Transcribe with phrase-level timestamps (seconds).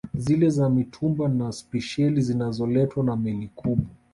[0.17, 3.89] Zile za mtumba na spesheli zinazoletwa na Meli kubwa